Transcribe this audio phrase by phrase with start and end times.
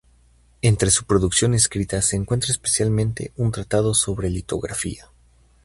[0.63, 5.05] Entre su producción escrita se cuenta especialmente un tratado sobre litografía.